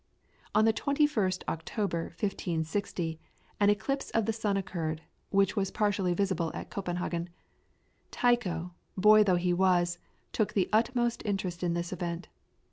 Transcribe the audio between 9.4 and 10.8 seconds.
was, took the